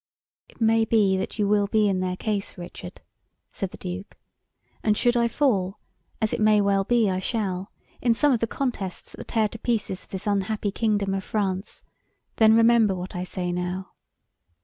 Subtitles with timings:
[0.49, 3.01] "It may be that you will be in their case, Richard,"
[3.51, 4.17] said the Duke,
[4.83, 5.77] "and should I fall,
[6.19, 9.59] as it may well be I shall, in some of the contests that tear to
[9.59, 11.83] pieces this unhappy Kingdom of France,
[12.37, 13.91] then, remember what I say now.